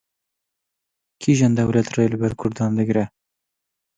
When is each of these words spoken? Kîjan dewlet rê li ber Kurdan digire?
Kîjan 1.21 1.53
dewlet 1.59 1.87
rê 1.95 2.05
li 2.11 2.17
ber 2.21 2.33
Kurdan 2.39 2.71
digire? 2.77 3.05